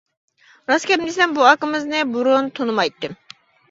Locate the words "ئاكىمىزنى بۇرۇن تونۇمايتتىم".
1.51-3.21